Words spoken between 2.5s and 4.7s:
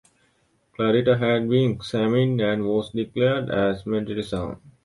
was declared as mentally sound.